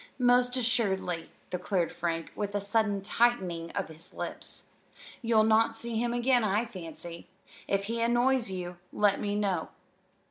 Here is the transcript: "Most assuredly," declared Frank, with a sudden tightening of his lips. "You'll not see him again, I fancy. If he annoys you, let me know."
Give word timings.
"Most 0.17 0.57
assuredly," 0.57 1.29
declared 1.51 1.91
Frank, 1.91 2.31
with 2.35 2.55
a 2.55 2.59
sudden 2.59 3.03
tightening 3.03 3.69
of 3.73 3.87
his 3.87 4.11
lips. 4.15 4.69
"You'll 5.21 5.43
not 5.43 5.75
see 5.75 5.97
him 5.99 6.11
again, 6.11 6.43
I 6.43 6.65
fancy. 6.65 7.27
If 7.67 7.83
he 7.83 8.01
annoys 8.01 8.49
you, 8.49 8.77
let 8.91 9.19
me 9.21 9.35
know." 9.35 9.69